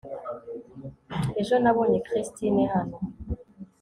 [1.41, 2.97] ejo nabonye christine hano